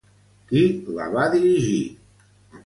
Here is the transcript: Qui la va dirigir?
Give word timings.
Qui 0.51 0.63
la 0.95 1.09
va 1.17 1.27
dirigir? 1.35 1.77